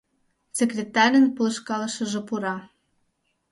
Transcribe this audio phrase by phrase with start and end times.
[0.57, 2.55] Секретарьын полышкалышыже пура.